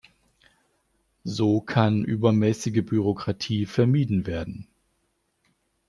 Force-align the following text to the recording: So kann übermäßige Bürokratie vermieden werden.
So 1.25 1.61
kann 1.61 2.03
übermäßige 2.03 2.83
Bürokratie 2.83 3.67
vermieden 3.67 4.25
werden. 4.25 4.67